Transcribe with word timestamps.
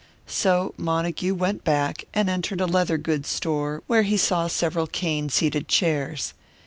So 0.25 0.73
Montague 0.77 1.35
went 1.35 1.63
back, 1.63 2.05
and 2.11 2.27
entered 2.27 2.59
a 2.59 2.65
leather 2.65 2.97
goods 2.97 3.29
store, 3.29 3.83
where 3.85 4.01
he 4.01 4.17
saw 4.17 4.47
several 4.47 4.87
cane 4.87 5.29
seated 5.29 5.67
chairs. 5.67 6.33